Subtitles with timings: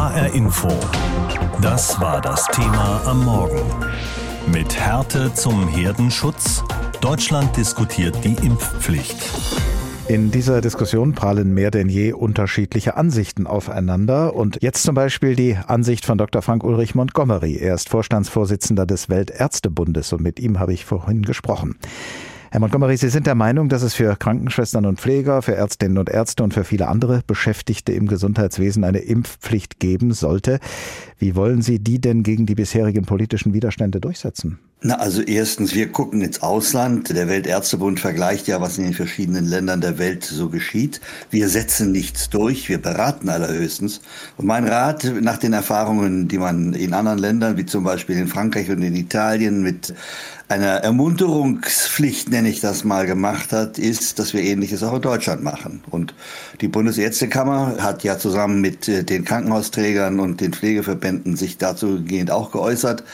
[0.00, 0.70] HR Info.
[1.60, 3.60] Das war das Thema am Morgen.
[4.50, 6.64] Mit Härte zum Herdenschutz.
[7.02, 9.18] Deutschland diskutiert die Impfpflicht.
[10.08, 14.34] In dieser Diskussion prallen mehr denn je unterschiedliche Ansichten aufeinander.
[14.34, 16.40] Und jetzt zum Beispiel die Ansicht von Dr.
[16.40, 17.58] Frank Ulrich Montgomery.
[17.58, 21.76] Er ist Vorstandsvorsitzender des Weltärztebundes und mit ihm habe ich vorhin gesprochen.
[22.52, 26.10] Herr Montgomery, Sie sind der Meinung, dass es für Krankenschwestern und Pfleger, für Ärztinnen und
[26.10, 30.58] Ärzte und für viele andere Beschäftigte im Gesundheitswesen eine Impfpflicht geben sollte.
[31.16, 34.58] Wie wollen Sie die denn gegen die bisherigen politischen Widerstände durchsetzen?
[34.82, 37.10] Na, also erstens, wir gucken ins Ausland.
[37.10, 41.02] Der Weltärztebund vergleicht ja, was in den verschiedenen Ländern der Welt so geschieht.
[41.30, 44.00] Wir setzen nichts durch, wir beraten allerhöchstens.
[44.38, 48.26] Und mein Rat nach den Erfahrungen, die man in anderen Ländern, wie zum Beispiel in
[48.26, 49.94] Frankreich und in Italien, mit
[50.50, 55.42] einer Ermunterungspflicht, nenne ich das mal, gemacht hat, ist, dass wir Ähnliches auch in Deutschland
[55.42, 55.82] machen.
[55.90, 56.14] Und
[56.60, 62.30] die Bundesärztekammer hat ja zusammen mit äh, den Krankenhausträgern und den Pflegeverbänden sich dazu gehend
[62.30, 63.04] auch geäußert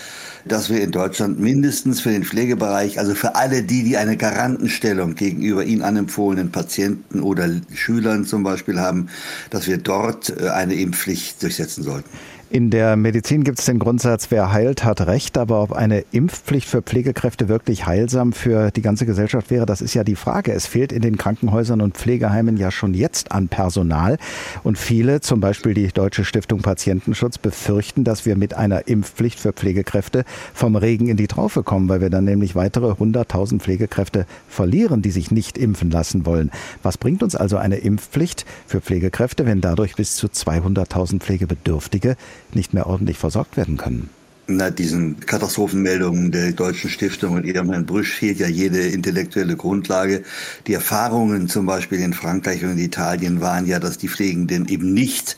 [0.48, 5.14] dass wir in Deutschland mindestens für den Pflegebereich, also für alle die, die eine Garantenstellung
[5.14, 9.08] gegenüber ihnen anempfohlenen Patienten oder Schülern zum Beispiel haben,
[9.50, 12.08] dass wir dort äh, eine Impfpflicht durchsetzen sollten.
[12.48, 15.36] In der Medizin gibt es den Grundsatz, wer heilt, hat Recht.
[15.36, 19.94] Aber ob eine Impfpflicht für Pflegekräfte wirklich heilsam für die ganze Gesellschaft wäre, das ist
[19.94, 20.52] ja die Frage.
[20.52, 24.16] Es fehlt in den Krankenhäusern und Pflegeheimen ja schon jetzt an Personal.
[24.62, 29.52] Und viele, zum Beispiel die Deutsche Stiftung Patientenschutz, befürchten, dass wir mit einer Impfpflicht für
[29.52, 30.24] Pflegekräfte
[30.54, 35.10] vom Regen in die Traufe kommen, weil wir dann nämlich weitere 100.000 Pflegekräfte verlieren, die
[35.10, 36.52] sich nicht impfen lassen wollen.
[36.84, 42.16] Was bringt uns also eine Impfpflicht für Pflegekräfte, wenn dadurch bis zu 200.000 Pflegebedürftige
[42.52, 44.10] nicht mehr ordentlich versorgt werden können.
[44.48, 50.22] Na, diesen Katastrophenmeldungen der Deutschen Stiftung und ihrem Brüsch fehlt ja jede intellektuelle Grundlage.
[50.68, 54.94] Die Erfahrungen zum Beispiel in Frankreich und in Italien waren ja, dass die Pflegenden eben
[54.94, 55.36] nicht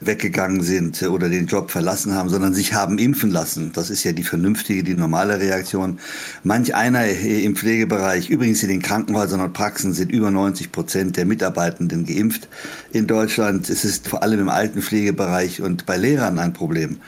[0.00, 3.72] weggegangen sind oder den Job verlassen haben, sondern sich haben impfen lassen.
[3.72, 5.98] Das ist ja die vernünftige, die normale Reaktion.
[6.42, 11.26] Manch einer im Pflegebereich, übrigens in den Krankenhäusern und Praxen sind über 90 Prozent der
[11.26, 12.48] Mitarbeitenden geimpft.
[12.92, 16.98] In Deutschland ist es vor allem im Altenpflegebereich und bei Lehrern ein Problem.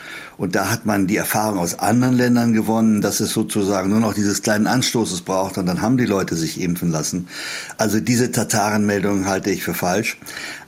[0.40, 4.14] Und da hat man die Erfahrung aus anderen Ländern gewonnen, dass es sozusagen nur noch
[4.14, 7.28] dieses kleinen Anstoßes braucht und dann haben die Leute sich impfen lassen.
[7.76, 10.16] Also diese Tatarenmeldung halte ich für falsch.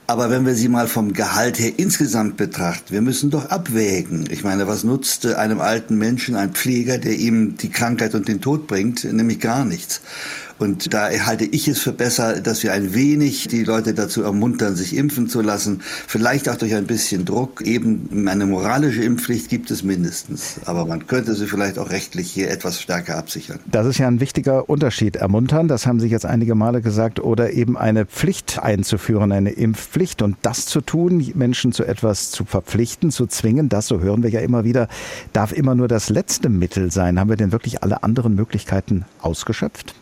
[0.05, 4.27] Aber wenn wir sie mal vom Gehalt her insgesamt betrachten, wir müssen doch abwägen.
[4.29, 8.41] Ich meine, was nutzt einem alten Menschen ein Pfleger, der ihm die Krankheit und den
[8.41, 9.05] Tod bringt?
[9.05, 10.01] Nämlich gar nichts.
[10.59, 14.75] Und da halte ich es für besser, dass wir ein wenig die Leute dazu ermuntern,
[14.75, 15.81] sich impfen zu lassen.
[16.07, 17.61] Vielleicht auch durch ein bisschen Druck.
[17.61, 20.59] Eben eine moralische Impfpflicht gibt es mindestens.
[20.65, 23.59] Aber man könnte sie vielleicht auch rechtlich hier etwas stärker absichern.
[23.69, 25.15] Das ist ja ein wichtiger Unterschied.
[25.15, 30.21] Ermuntern, das haben Sie jetzt einige Male gesagt, oder eben eine Pflicht einzuführen, eine Impfpflicht.
[30.21, 34.29] Und das zu tun, Menschen zu etwas zu verpflichten, zu zwingen, das, so hören wir
[34.29, 34.87] ja immer wieder,
[35.33, 37.19] darf immer nur das letzte Mittel sein.
[37.19, 39.95] Haben wir denn wirklich alle anderen Möglichkeiten ausgeschöpft?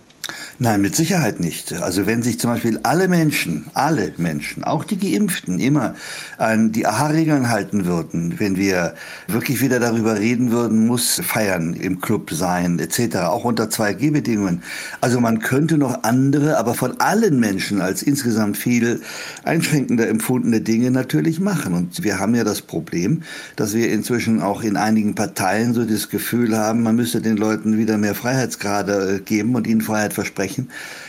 [0.60, 1.74] Nein, mit Sicherheit nicht.
[1.74, 5.96] Also wenn sich zum Beispiel alle Menschen, alle Menschen, auch die Geimpften, immer
[6.38, 8.94] an die AHA-Regeln halten würden, wenn wir
[9.28, 14.62] wirklich wieder darüber reden würden, muss feiern im Club sein, etc., auch unter 2G-Bedingungen.
[15.00, 19.02] Also man könnte noch andere, aber von allen Menschen als insgesamt viel
[19.44, 21.74] einschränkender empfundene Dinge natürlich machen.
[21.74, 23.24] Und wir haben ja das Problem,
[23.56, 27.78] dass wir inzwischen auch in einigen Parteien so das Gefühl haben, man müsste den Leuten
[27.78, 30.41] wieder mehr Freiheitsgrade äh, geben und ihnen Freiheit versprechen,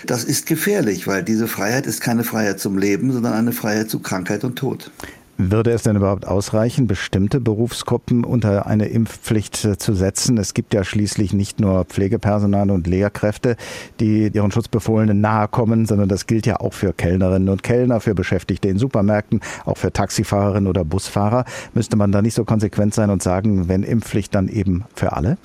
[0.06, 4.00] das ist gefährlich, weil diese Freiheit ist keine Freiheit zum Leben, sondern eine Freiheit zu
[4.00, 4.90] Krankheit und Tod.
[5.38, 10.36] Würde es denn überhaupt ausreichen, bestimmte Berufsgruppen unter eine Impfpflicht zu setzen?
[10.36, 13.56] Es gibt ja schließlich nicht nur Pflegepersonal und Lehrkräfte,
[13.98, 18.14] die ihren Schutzbefohlenen nahe kommen, sondern das gilt ja auch für Kellnerinnen und Kellner, für
[18.14, 21.44] Beschäftigte in Supermärkten, auch für Taxifahrerinnen oder Busfahrer.
[21.74, 25.38] Müsste man da nicht so konsequent sein und sagen, wenn Impfpflicht, dann eben für alle?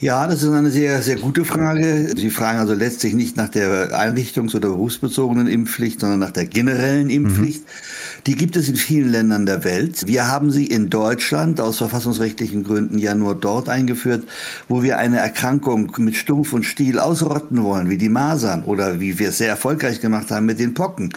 [0.00, 2.14] Ja, das ist eine sehr, sehr gute Frage.
[2.16, 7.10] Sie fragen also letztlich nicht nach der einrichtungs- oder berufsbezogenen Impfpflicht, sondern nach der generellen
[7.10, 7.62] Impfpflicht.
[7.62, 8.22] Mhm.
[8.28, 10.06] Die gibt es in vielen Ländern der Welt.
[10.06, 14.22] Wir haben sie in Deutschland aus verfassungsrechtlichen Gründen ja nur dort eingeführt,
[14.68, 19.18] wo wir eine Erkrankung mit Stumpf und Stiel ausrotten wollen, wie die Masern oder wie
[19.18, 21.12] wir es sehr erfolgreich gemacht haben mit den Pocken.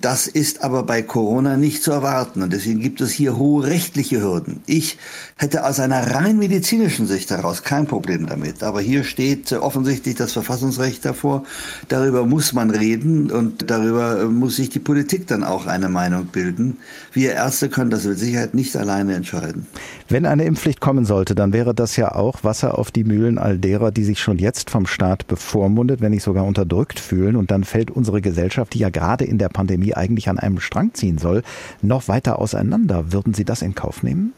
[0.00, 4.22] Das ist aber bei Corona nicht zu erwarten und deswegen gibt es hier hohe rechtliche
[4.22, 4.62] Hürden.
[4.66, 4.96] Ich
[5.36, 10.32] hätte aus einer rein medizinischen Sicht heraus kein Problem damit, aber hier steht offensichtlich das
[10.32, 11.44] Verfassungsrecht davor.
[11.88, 16.78] Darüber muss man reden und darüber muss sich die Politik dann auch eine Meinung bilden.
[17.12, 19.66] Wir Ärzte können das mit Sicherheit nicht alleine entscheiden.
[20.08, 23.58] Wenn eine Impfpflicht kommen sollte, dann wäre das ja auch Wasser auf die Mühlen all
[23.58, 27.64] derer, die sich schon jetzt vom Staat bevormundet, wenn nicht sogar unterdrückt fühlen und dann
[27.64, 31.18] fällt unsere Gesellschaft, die ja gerade in der Pandemie die eigentlich an einem Strang ziehen
[31.18, 31.42] soll,
[31.82, 33.12] noch weiter auseinander.
[33.12, 34.32] Würden Sie das in Kauf nehmen?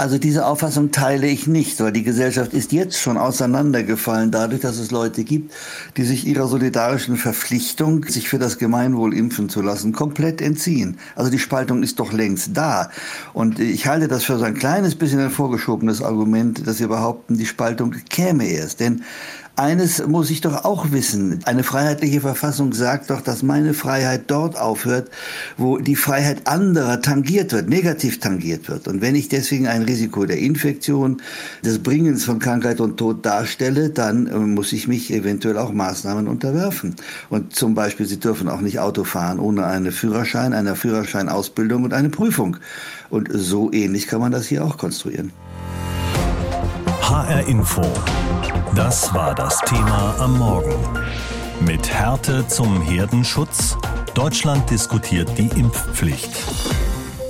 [0.00, 4.78] Also diese Auffassung teile ich nicht, weil die Gesellschaft ist jetzt schon auseinandergefallen dadurch, dass
[4.78, 5.52] es Leute gibt,
[5.96, 10.98] die sich ihrer solidarischen Verpflichtung, sich für das Gemeinwohl impfen zu lassen, komplett entziehen.
[11.16, 12.90] Also die Spaltung ist doch längst da.
[13.32, 17.36] Und ich halte das für so ein kleines bisschen ein vorgeschobenes Argument, dass wir behaupten,
[17.36, 18.78] die Spaltung käme erst.
[18.78, 19.02] Denn
[19.58, 21.40] eines muss ich doch auch wissen.
[21.44, 25.10] Eine freiheitliche Verfassung sagt doch, dass meine Freiheit dort aufhört,
[25.56, 28.88] wo die Freiheit anderer tangiert wird, negativ tangiert wird.
[28.88, 31.20] Und wenn ich deswegen ein Risiko der Infektion,
[31.64, 36.28] des Bringens von Krankheit und Tod darstelle, dann äh, muss ich mich eventuell auch Maßnahmen
[36.28, 36.94] unterwerfen.
[37.28, 41.92] Und zum Beispiel, Sie dürfen auch nicht Auto fahren ohne einen Führerschein, eine Führerscheinausbildung und
[41.92, 42.58] eine Prüfung.
[43.10, 45.32] Und so ähnlich kann man das hier auch konstruieren.
[47.02, 47.82] HR Info.
[48.74, 50.74] Das war das Thema am Morgen.
[51.60, 53.76] Mit Härte zum Herdenschutz.
[54.14, 56.30] Deutschland diskutiert die Impfpflicht.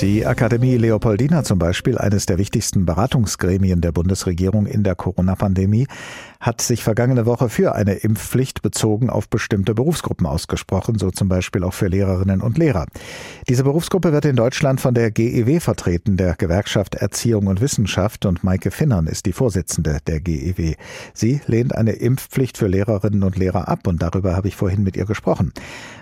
[0.01, 5.89] Die Akademie Leopoldina zum Beispiel, eines der wichtigsten Beratungsgremien der Bundesregierung in der Corona-Pandemie,
[6.41, 11.65] hat sich vergangene Woche für eine Impfpflicht bezogen auf bestimmte Berufsgruppen ausgesprochen, so zum Beispiel
[11.65, 12.87] auch für Lehrerinnen und Lehrer.
[13.49, 18.45] Diese Berufsgruppe wird in Deutschland von der GEW vertreten, der Gewerkschaft Erziehung und Wissenschaft, und
[18.45, 20.75] Maike Finnern ist die Vorsitzende der GEW.
[21.13, 24.97] Sie lehnt eine Impfpflicht für Lehrerinnen und Lehrer ab, und darüber habe ich vorhin mit
[24.97, 25.53] ihr gesprochen.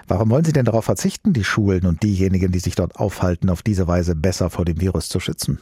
[0.07, 3.63] Warum wollen Sie denn darauf verzichten, die Schulen und diejenigen, die sich dort aufhalten, auf
[3.63, 5.61] diese Weise besser vor dem Virus zu schützen?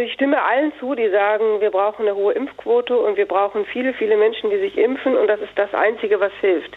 [0.00, 3.66] Also ich stimme allen zu, die sagen, wir brauchen eine hohe Impfquote und wir brauchen
[3.66, 6.74] viele, viele Menschen, die sich impfen und das ist das Einzige, was hilft.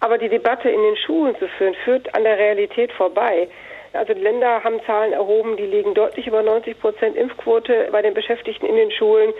[0.00, 3.46] Aber die Debatte in den Schulen zu führen, führt an der Realität vorbei.
[3.92, 8.14] Also die Länder haben Zahlen erhoben, die liegen deutlich über 90 Prozent Impfquote bei den
[8.14, 9.32] Beschäftigten in den Schulen.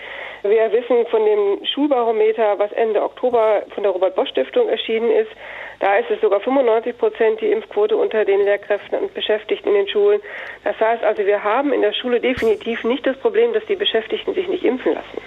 [0.44, 5.32] Wir wissen von dem Schulbarometer, was Ende Oktober von der Robert Bosch Stiftung erschienen ist,
[5.80, 9.88] da ist es sogar 95 Prozent die Impfquote unter den Lehrkräften und Beschäftigten in den
[9.88, 10.20] Schulen.
[10.64, 14.34] Das heißt also, wir haben in der Schule definitiv nicht das Problem, dass die Beschäftigten
[14.34, 15.22] sich nicht impfen lassen.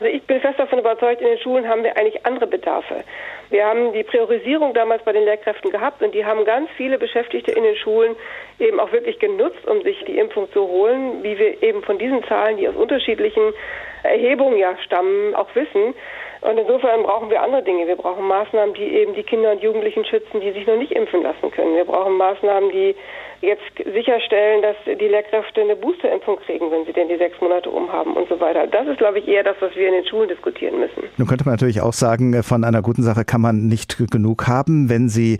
[0.00, 3.04] Also ich bin fest davon überzeugt, in den Schulen haben wir eigentlich andere Bedarfe.
[3.48, 7.52] Wir haben die Priorisierung damals bei den Lehrkräften gehabt und die haben ganz viele Beschäftigte
[7.52, 8.16] in den Schulen
[8.58, 12.24] eben auch wirklich genutzt, um sich die Impfung zu holen, wie wir eben von diesen
[12.24, 13.54] Zahlen, die aus unterschiedlichen
[14.02, 15.94] Erhebungen ja stammen, auch wissen.
[16.42, 17.86] Und insofern brauchen wir andere Dinge.
[17.86, 21.22] Wir brauchen Maßnahmen, die eben die Kinder und Jugendlichen schützen, die sich noch nicht impfen
[21.22, 21.74] lassen können.
[21.74, 22.94] Wir brauchen Maßnahmen, die
[23.40, 23.62] jetzt
[23.92, 28.28] sicherstellen, dass die Lehrkräfte eine Boosterimpfung kriegen, wenn sie denn die sechs Monate umhaben und
[28.28, 28.66] so weiter.
[28.66, 31.04] Das ist, glaube ich, eher das, was wir in den Schulen diskutieren müssen.
[31.16, 34.88] Nun könnte man natürlich auch sagen, von einer guten Sache kann man nicht genug haben,
[34.88, 35.38] wenn Sie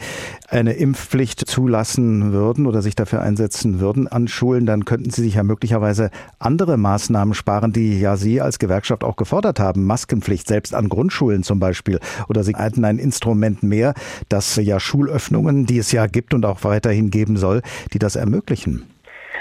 [0.49, 5.35] eine Impfpflicht zulassen würden oder sich dafür einsetzen würden an Schulen, dann könnten Sie sich
[5.35, 9.85] ja möglicherweise andere Maßnahmen sparen, die ja Sie als Gewerkschaft auch gefordert haben.
[9.85, 12.01] Maskenpflicht selbst an Grundschulen zum Beispiel.
[12.29, 13.95] Oder Sie hätten ein Instrument mehr,
[14.29, 17.63] das ja Schulöffnungen, die es ja gibt und auch weiterhin geben soll,
[17.93, 18.85] die das ermöglichen.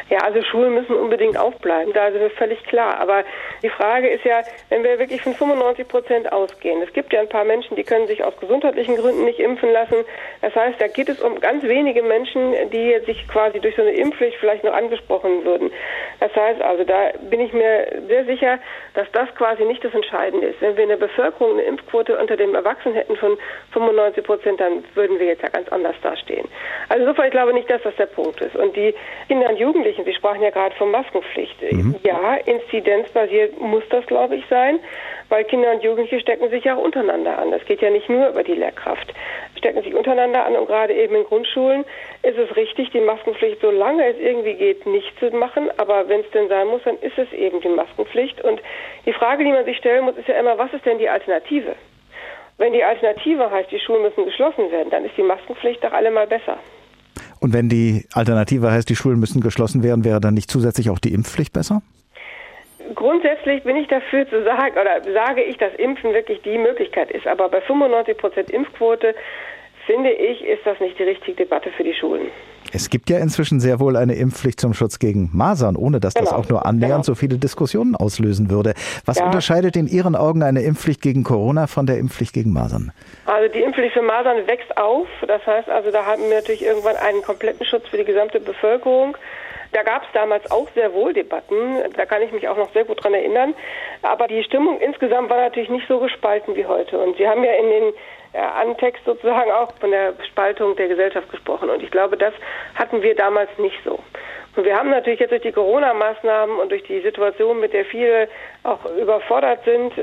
[0.10, 3.00] Ja, also Schulen müssen unbedingt aufbleiben, da ist völlig klar.
[3.00, 3.24] Aber
[3.64, 7.30] die Frage ist ja, wenn wir wirklich von 95 Prozent ausgehen, es gibt ja ein
[7.30, 10.06] paar Menschen, die können sich aus gesundheitlichen Gründen nicht impfen lassen.
[10.42, 13.94] Das heißt, da geht es um ganz wenige Menschen, die sich quasi durch so eine
[13.94, 15.72] Impfpflicht vielleicht noch angesprochen würden.
[16.20, 18.60] Das heißt also, da bin ich mir sehr sicher,
[18.94, 20.62] dass das quasi nicht das Entscheidende ist.
[20.62, 23.38] Wenn wir in der Bevölkerung eine Impfquote unter dem Erwachsenen hätten von
[23.74, 26.48] 95 Prozent, dann würden wir jetzt ja ganz anders dastehen.
[26.90, 28.56] Also insofern, ich glaube nicht, dass das der Punkt ist.
[28.56, 28.94] Und die
[29.28, 30.06] Kinder und Jugendlichen Jugendlichen.
[30.06, 31.62] Sie sprachen ja gerade von Maskenpflicht.
[31.72, 31.96] Mhm.
[32.04, 34.80] Ja, inzidenzbasiert muss das, glaube ich, sein,
[35.30, 37.52] weil Kinder und Jugendliche stecken sich ja auch untereinander an.
[37.52, 39.14] Das geht ja nicht nur über die Lehrkraft.
[39.58, 41.86] Stecken sich untereinander an und gerade eben in Grundschulen
[42.24, 45.70] ist es richtig, die Maskenpflicht, solange es irgendwie geht, nicht zu machen.
[45.78, 48.42] Aber wenn es denn sein muss, dann ist es eben die Maskenpflicht.
[48.42, 48.62] Und
[49.06, 51.76] die Frage, die man sich stellen muss, ist ja immer, was ist denn die Alternative?
[52.58, 56.28] Wenn die Alternative heißt, die Schulen müssen geschlossen werden, dann ist die Maskenpflicht doch allemal
[56.28, 56.58] besser.
[57.46, 60.98] Und wenn die Alternative heißt, die Schulen müssen geschlossen werden, wäre dann nicht zusätzlich auch
[60.98, 61.84] die Impfpflicht besser?
[62.96, 67.28] Grundsätzlich bin ich dafür zu sagen, oder sage ich, dass Impfen wirklich die Möglichkeit ist.
[67.28, 69.14] Aber bei 95 Prozent Impfquote
[69.86, 72.32] finde ich, ist das nicht die richtige Debatte für die Schulen.
[72.76, 76.30] Es gibt ja inzwischen sehr wohl eine Impfpflicht zum Schutz gegen Masern, ohne dass genau.
[76.30, 77.04] das auch nur annähernd genau.
[77.04, 78.74] so viele Diskussionen auslösen würde.
[79.06, 79.26] Was ja.
[79.26, 82.92] unterscheidet in Ihren Augen eine Impfpflicht gegen Corona von der Impfpflicht gegen Masern?
[83.28, 85.08] Also die Impfpflicht für Masern wächst auf.
[85.26, 89.16] Das heißt also, da haben wir natürlich irgendwann einen kompletten Schutz für die gesamte Bevölkerung.
[89.72, 91.78] Da gab es damals auch sehr wohl Debatten.
[91.96, 93.56] Da kann ich mich auch noch sehr gut dran erinnern.
[94.02, 96.98] Aber die Stimmung insgesamt war natürlich nicht so gespalten wie heute.
[96.98, 97.94] Und Sie haben ja in den
[98.36, 101.70] Antext sozusagen auch von der Spaltung der Gesellschaft gesprochen.
[101.70, 102.34] Und ich glaube, das
[102.76, 104.00] hatten wir damals nicht so.
[104.56, 108.30] Und wir haben natürlich jetzt durch die Corona-Maßnahmen und durch die Situation, mit der viele
[108.64, 109.94] auch überfordert sind,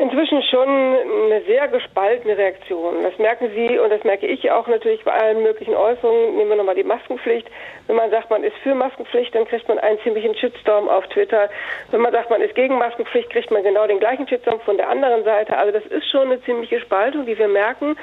[0.00, 3.02] Inzwischen schon eine sehr gespaltene Reaktion.
[3.02, 6.36] Das merken Sie und das merke ich auch natürlich bei allen möglichen Äußerungen.
[6.36, 7.48] Nehmen wir nochmal die Maskenpflicht.
[7.88, 11.50] Wenn man sagt, man ist für Maskenpflicht, dann kriegt man einen ziemlichen Shitstorm auf Twitter.
[11.90, 14.88] Wenn man sagt, man ist gegen Maskenpflicht, kriegt man genau den gleichen Shitstorm von der
[14.88, 15.56] anderen Seite.
[15.56, 17.96] Also das ist schon eine ziemliche Spaltung, die wir merken.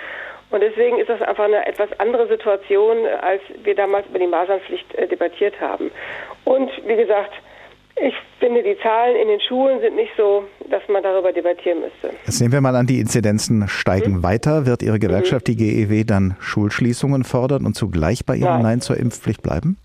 [0.52, 4.96] Und deswegen ist das einfach eine etwas andere Situation, als wir damals über die Masernpflicht
[4.96, 5.92] äh, debattiert haben.
[6.44, 7.34] Und wie gesagt,
[7.98, 12.12] ich finde, die Zahlen in den Schulen sind nicht so, dass man darüber debattieren müsste.
[12.26, 14.24] Jetzt nehmen wir mal an, die Inzidenzen steigen hm?
[14.24, 14.66] weiter.
[14.66, 18.98] Wird Ihre Gewerkschaft, die GEW, dann Schulschließungen fordern und zugleich bei Ihrem Nein, Nein zur
[18.98, 19.78] Impfpflicht bleiben?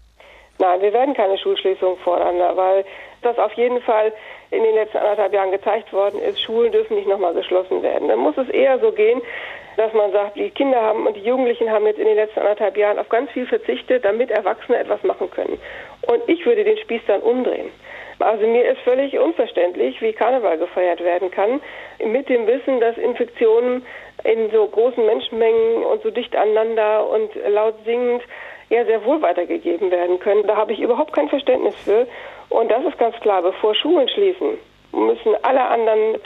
[0.59, 2.85] Nein, wir werden keine Schulschließung fordern, weil
[3.23, 4.13] das auf jeden Fall
[4.51, 8.09] in den letzten anderthalb Jahren gezeigt worden ist, Schulen dürfen nicht nochmal geschlossen werden.
[8.09, 9.23] Dann muss es eher so gehen,
[9.77, 12.77] dass man sagt, die Kinder haben und die Jugendlichen haben jetzt in den letzten anderthalb
[12.77, 15.59] Jahren auf ganz viel verzichtet, damit Erwachsene etwas machen können.
[16.03, 17.71] Und ich würde den Spieß dann umdrehen.
[18.19, 21.61] Also mir ist völlig unverständlich, wie Karneval gefeiert werden kann,
[22.05, 23.87] mit dem Wissen, dass Infektionen
[24.25, 28.23] in so großen Menschenmengen und so dicht aneinander und laut singend
[28.69, 30.47] ja sehr wohl weitergegeben werden können.
[30.47, 32.07] Da habe ich überhaupt kein Verständnis für.
[32.51, 34.59] Und das ist ganz klar, bevor Schulen schließen,
[34.93, 36.17] müssen alle anderen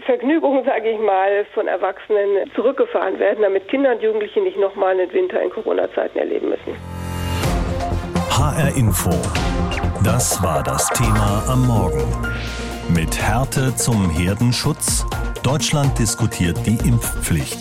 [0.00, 5.12] Vergnügungen, sage ich mal, von Erwachsenen zurückgefahren werden, damit Kinder und Jugendliche nicht nochmal einen
[5.12, 6.76] Winter in Corona-Zeiten erleben müssen.
[8.30, 9.10] HR Info.
[10.02, 12.02] Das war das Thema am Morgen.
[12.88, 15.06] Mit Härte zum Herdenschutz.
[15.42, 17.58] Deutschland diskutiert die Impfpflicht.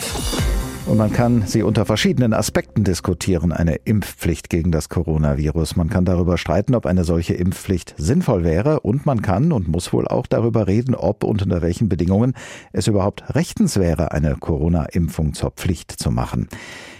[0.92, 5.78] Und man kann sie unter verschiedenen Aspekten diskutieren, eine Impfpflicht gegen das Coronavirus.
[5.78, 9.94] Man kann darüber streiten, ob eine solche Impfpflicht sinnvoll wäre und man kann und muss
[9.94, 12.34] wohl auch darüber reden, ob und unter welchen Bedingungen
[12.74, 16.50] es überhaupt rechtens wäre, eine Corona-Impfung zur Pflicht zu machen.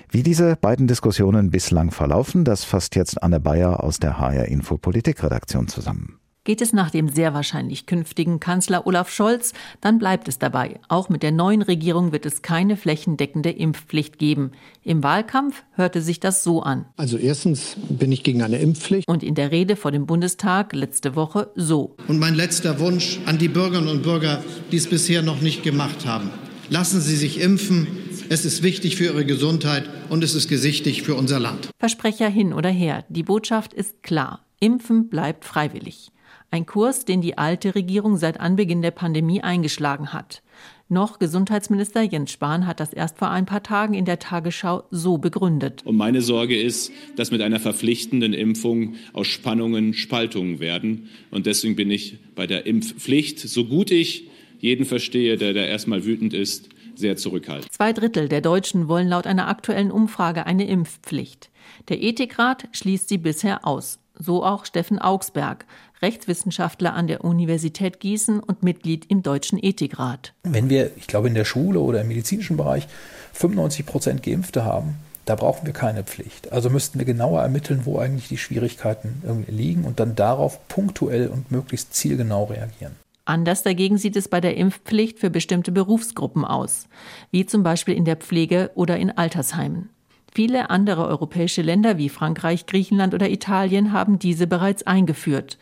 [0.10, 4.78] Wie diese beiden Diskussionen bislang verlaufen, das fasst jetzt Anne Bayer aus der HR Info
[4.78, 6.21] Politikredaktion zusammen.
[6.44, 10.80] Geht es nach dem sehr wahrscheinlich künftigen Kanzler Olaf Scholz, dann bleibt es dabei.
[10.88, 14.50] Auch mit der neuen Regierung wird es keine flächendeckende Impfpflicht geben.
[14.84, 16.86] Im Wahlkampf hörte sich das so an.
[16.98, 19.08] Also erstens bin ich gegen eine Impfpflicht.
[19.08, 21.96] Und in der Rede vor dem Bundestag letzte Woche so.
[22.08, 26.08] Und mein letzter Wunsch an die Bürgerinnen und Bürger, die es bisher noch nicht gemacht
[26.08, 26.32] haben.
[26.70, 27.86] Lassen Sie sich impfen.
[28.30, 31.70] Es ist wichtig für Ihre Gesundheit und es ist gesichtig für unser Land.
[31.80, 33.06] Versprecher hin oder her.
[33.10, 34.44] Die Botschaft ist klar.
[34.60, 36.12] Impfen bleibt freiwillig.
[36.54, 40.44] Ein Kurs, den die alte Regierung seit Anbeginn der Pandemie eingeschlagen hat.
[40.90, 45.18] Noch Gesundheitsminister Jens Spahn hat das erst vor ein paar Tagen in der Tagesschau so
[45.18, 45.82] begründet.
[45.86, 51.08] Und meine Sorge ist, dass mit einer verpflichtenden Impfung aus Spannungen Spaltungen werden.
[51.32, 54.30] Und deswegen bin ich bei der Impfpflicht, so gut ich
[54.60, 57.72] jeden verstehe, der da erstmal wütend ist, sehr zurückhaltend.
[57.72, 61.50] Zwei Drittel der Deutschen wollen laut einer aktuellen Umfrage eine Impfpflicht.
[61.88, 64.00] Der Ethikrat schließt sie bisher aus.
[64.20, 65.66] So auch Steffen Augsberg,
[66.02, 70.34] Rechtswissenschaftler an der Universität Gießen und Mitglied im Deutschen Ethikrat.
[70.44, 72.88] Wenn wir, ich glaube, in der Schule oder im medizinischen Bereich
[73.34, 76.52] 95 Prozent Geimpfte haben, da brauchen wir keine Pflicht.
[76.52, 81.52] Also müssten wir genauer ermitteln, wo eigentlich die Schwierigkeiten liegen und dann darauf punktuell und
[81.52, 82.96] möglichst zielgenau reagieren.
[83.26, 86.88] Anders dagegen sieht es bei der Impfpflicht für bestimmte Berufsgruppen aus,
[87.30, 89.90] wie zum Beispiel in der Pflege oder in Altersheimen.
[90.34, 95.58] Viele andere europäische Länder wie Frankreich, Griechenland oder Italien haben diese bereits eingeführt.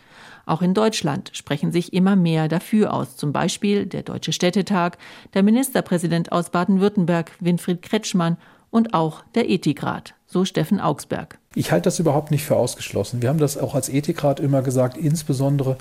[0.50, 4.98] Auch in Deutschland sprechen sich immer mehr dafür aus, zum Beispiel der Deutsche Städtetag,
[5.36, 8.36] der Ministerpräsident aus Baden-Württemberg, Winfried Kretschmann
[8.72, 11.38] und auch der Ethikrat, so Steffen Augsberg.
[11.54, 13.22] Ich halte das überhaupt nicht für ausgeschlossen.
[13.22, 15.78] Wir haben das auch als Ethikrat immer gesagt, insbesondere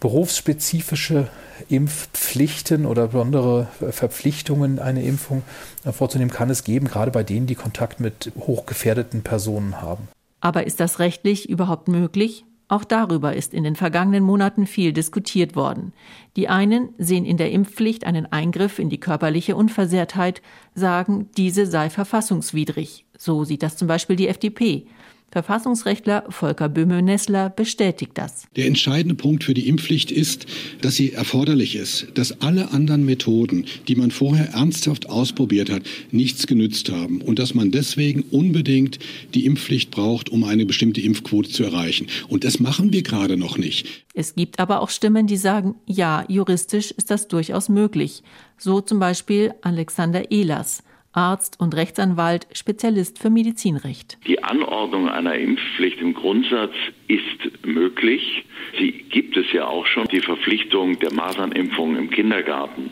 [0.00, 1.28] berufsspezifische
[1.68, 5.42] Impfpflichten oder besondere Verpflichtungen, eine Impfung
[5.84, 10.08] vorzunehmen, kann es geben, gerade bei denen, die Kontakt mit hochgefährdeten Personen haben.
[10.40, 12.46] Aber ist das rechtlich überhaupt möglich?
[12.72, 15.92] Auch darüber ist in den vergangenen Monaten viel diskutiert worden.
[16.36, 20.40] Die einen sehen in der Impfpflicht einen Eingriff in die körperliche Unversehrtheit,
[20.74, 23.04] sagen, diese sei verfassungswidrig.
[23.18, 24.86] So sieht das zum Beispiel die FDP.
[25.32, 28.44] Verfassungsrechtler Volker Böhme-Nessler bestätigt das.
[28.54, 30.44] Der entscheidende Punkt für die Impfpflicht ist,
[30.82, 36.46] dass sie erforderlich ist, dass alle anderen Methoden, die man vorher ernsthaft ausprobiert hat, nichts
[36.46, 38.98] genützt haben und dass man deswegen unbedingt
[39.32, 42.08] die Impfpflicht braucht, um eine bestimmte Impfquote zu erreichen.
[42.28, 43.86] Und das machen wir gerade noch nicht.
[44.12, 48.22] Es gibt aber auch Stimmen, die sagen, ja, juristisch ist das durchaus möglich.
[48.58, 50.82] So zum Beispiel Alexander Ehlers.
[51.12, 54.18] Arzt und Rechtsanwalt, Spezialist für Medizinrecht.
[54.26, 56.72] Die Anordnung einer Impfpflicht im Grundsatz
[57.08, 58.44] ist möglich.
[58.78, 62.90] Sie gibt es ja auch schon, die Verpflichtung der Masernimpfung im Kindergarten.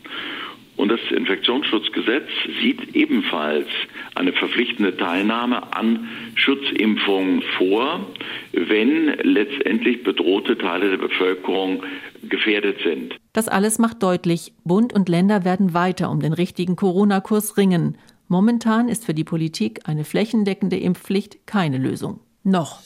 [0.80, 2.26] Und das Infektionsschutzgesetz
[2.62, 3.66] sieht ebenfalls
[4.14, 8.06] eine verpflichtende Teilnahme an Schutzimpfungen vor,
[8.52, 11.82] wenn letztendlich bedrohte Teile der Bevölkerung
[12.22, 13.14] gefährdet sind.
[13.34, 17.98] Das alles macht deutlich, Bund und Länder werden weiter um den richtigen Corona-Kurs ringen.
[18.28, 22.20] Momentan ist für die Politik eine flächendeckende Impfpflicht keine Lösung.
[22.42, 22.80] Noch.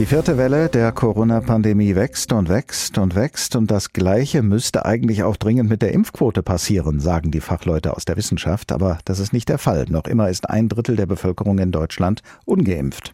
[0.00, 5.22] Die vierte Welle der Corona-Pandemie wächst und wächst und wächst und das Gleiche müsste eigentlich
[5.22, 9.32] auch dringend mit der Impfquote passieren, sagen die Fachleute aus der Wissenschaft, aber das ist
[9.32, 9.86] nicht der Fall.
[9.88, 13.12] Noch immer ist ein Drittel der Bevölkerung in Deutschland ungeimpft.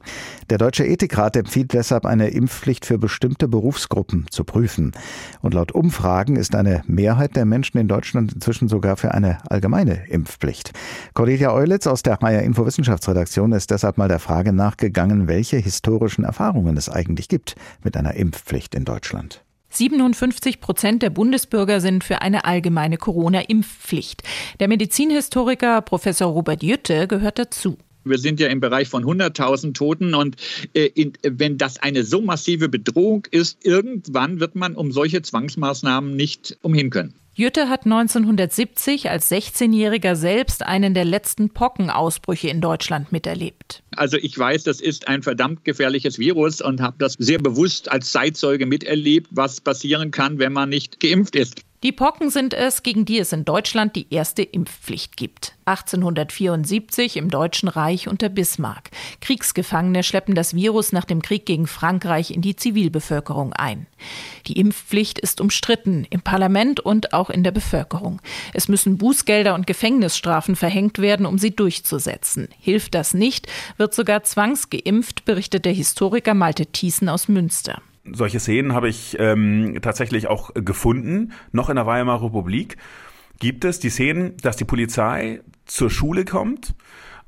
[0.49, 4.93] Der Deutsche Ethikrat empfiehlt deshalb eine Impfpflicht für bestimmte Berufsgruppen zu prüfen.
[5.43, 10.09] Und laut Umfragen ist eine Mehrheit der Menschen in Deutschland inzwischen sogar für eine allgemeine
[10.09, 10.73] Impfpflicht.
[11.13, 16.25] Cordelia Eulitz aus der HR Info Wissenschaftsredaktion ist deshalb mal der Frage nachgegangen, welche historischen
[16.25, 19.43] Erfahrungen Erfahrungen es eigentlich gibt mit einer Impfpflicht in Deutschland.
[19.73, 24.23] 57 Prozent der Bundesbürger sind für eine allgemeine Corona-Impfpflicht.
[24.59, 27.77] Der Medizinhistoriker Professor Robert Jütte gehört dazu.
[28.03, 30.37] Wir sind ja im Bereich von 100.000 Toten und
[30.75, 36.17] äh, in, wenn das eine so massive Bedrohung ist, irgendwann wird man um solche Zwangsmaßnahmen
[36.17, 37.15] nicht umhin können.
[37.41, 43.83] Jütte hat 1970 als 16-Jähriger selbst einen der letzten Pockenausbrüche in Deutschland miterlebt.
[43.97, 48.13] Also ich weiß, das ist ein verdammt gefährliches Virus und habe das sehr bewusst als
[48.13, 51.63] Zeitzeuge miterlebt, was passieren kann, wenn man nicht geimpft ist.
[51.83, 55.55] Die Pocken sind es, gegen die es in Deutschland die erste Impfpflicht gibt.
[55.65, 58.91] 1874 im Deutschen Reich unter Bismarck.
[59.23, 63.87] Kriegsgefangene schleppen das Virus nach dem Krieg gegen Frankreich in die Zivilbevölkerung ein.
[64.47, 68.21] Die Impfpflicht ist umstritten, im Parlament und auch in der Bevölkerung.
[68.53, 72.49] Es müssen Bußgelder und Gefängnisstrafen verhängt werden, um sie durchzusetzen.
[72.59, 73.47] Hilft das nicht,
[73.79, 79.79] wird sogar zwangsgeimpft, berichtet der Historiker Malte Thiessen aus Münster solche Szenen habe ich ähm,
[79.83, 82.77] tatsächlich auch gefunden, noch in der Weimarer Republik
[83.39, 86.75] gibt es die Szenen, dass die Polizei zur Schule kommt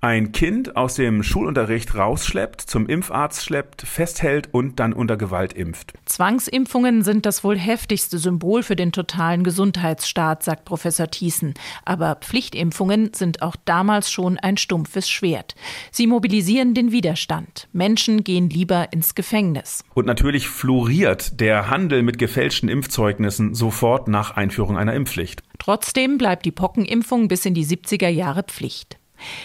[0.04, 5.94] ein Kind aus dem Schulunterricht rausschleppt, zum Impfarzt schleppt, festhält und dann unter Gewalt impft.
[6.06, 11.54] Zwangsimpfungen sind das wohl heftigste Symbol für den totalen Gesundheitsstaat, sagt Professor Thiessen.
[11.84, 15.54] Aber Pflichtimpfungen sind auch damals schon ein stumpfes Schwert.
[15.92, 17.68] Sie mobilisieren den Widerstand.
[17.72, 19.84] Menschen gehen lieber ins Gefängnis.
[19.94, 25.44] Und natürlich floriert der Handel mit gefälschten Impfzeugnissen sofort nach Einführung einer Impfpflicht.
[25.60, 28.98] Trotzdem bleibt die Pockenimpfung bis in die 70er Jahre Pflicht.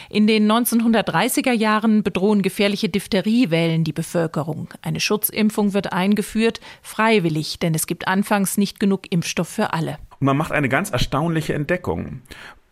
[0.09, 4.69] In den 1930er Jahren bedrohen gefährliche Diphtheriewellen die Bevölkerung.
[4.81, 9.97] Eine Schutzimpfung wird eingeführt, freiwillig, denn es gibt anfangs nicht genug Impfstoff für alle.
[10.19, 12.21] Und man macht eine ganz erstaunliche Entdeckung.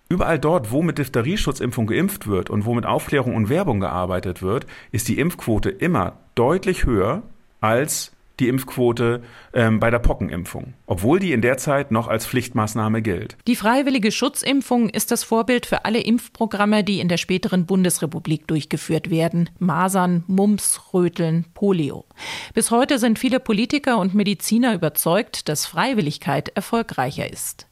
[0.07, 4.67] Überall dort, wo mit Diphtheriesschutzimpfung geimpft wird und wo mit Aufklärung und Werbung gearbeitet wird,
[4.91, 7.23] ist die Impfquote immer deutlich höher
[7.59, 9.21] als die Impfquote
[9.53, 13.37] ähm, bei der Pockenimpfung, obwohl die in der Zeit noch als Pflichtmaßnahme gilt.
[13.47, 19.09] Die freiwillige Schutzimpfung ist das Vorbild für alle Impfprogramme, die in der späteren Bundesrepublik durchgeführt
[19.09, 19.49] werden.
[19.59, 22.05] Masern, Mumps, Röteln, Polio.
[22.53, 27.67] Bis heute sind viele Politiker und Mediziner überzeugt, dass Freiwilligkeit erfolgreicher ist.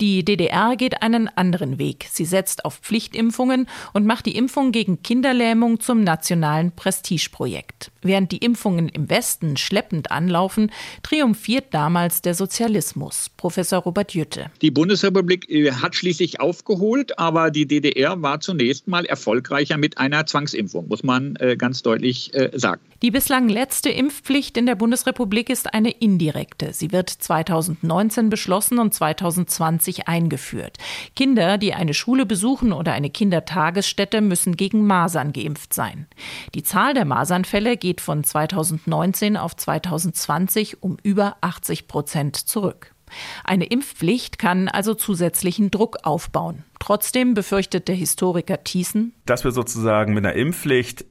[0.00, 2.06] Die DDR geht einen anderen Weg.
[2.10, 7.90] Sie setzt auf Pflichtimpfungen und macht die Impfung gegen Kinderlähmung zum nationalen Prestigeprojekt.
[8.02, 10.70] Während die Impfungen im Westen schleppend anlaufen,
[11.02, 13.28] triumphiert damals der Sozialismus.
[13.36, 14.50] Professor Robert Jütte.
[14.62, 20.26] Die Bundesrepublik äh, hat schließlich aufgeholt, aber die DDR war zunächst mal erfolgreicher mit einer
[20.26, 22.80] Zwangsimpfung, muss man äh, ganz deutlich äh, sagen.
[23.02, 23.48] Die bislang
[23.78, 26.72] letzte Impfpflicht in der Bundesrepublik ist eine indirekte.
[26.72, 30.78] Sie wird 2019 beschlossen und 2020 eingeführt.
[31.14, 36.08] Kinder, die eine Schule besuchen oder eine Kindertagesstätte, müssen gegen Masern geimpft sein.
[36.56, 42.96] Die Zahl der Masernfälle geht von 2019 auf 2020 um über 80 Prozent zurück.
[43.44, 46.64] Eine Impfpflicht kann also zusätzlichen Druck aufbauen.
[46.80, 51.06] Trotzdem befürchtet der Historiker Thiessen, dass wir sozusagen mit einer Impfpflicht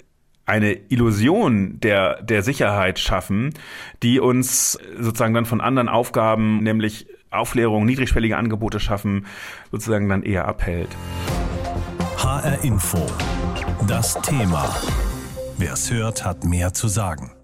[0.47, 3.53] eine Illusion der, der Sicherheit schaffen,
[4.01, 9.25] die uns sozusagen dann von anderen Aufgaben, nämlich Aufklärung, niedrigschwellige Angebote schaffen,
[9.71, 10.89] sozusagen dann eher abhält.
[12.17, 13.05] HR Info.
[13.87, 14.73] Das Thema.
[15.57, 17.36] Wer es hört, hat mehr zu sagen.